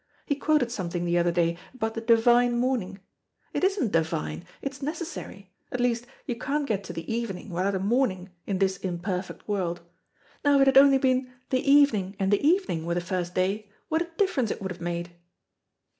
[0.25, 2.99] He quoted something the other day about the divine morning.
[3.53, 7.75] It isn't divine, it is necessary; at least you can't get to the evening without
[7.75, 9.81] a morning, in this imperfect world.
[10.43, 13.69] Now if it had only been 'the evening and the evening were the first day,'
[13.89, 15.11] what a difference it would have made."